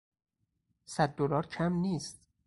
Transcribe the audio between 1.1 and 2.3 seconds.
دلار کم نیست.